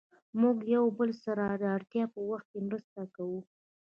[0.39, 3.39] موږ يو له بل سره د اړتیا په وخت کې مرسته کوو.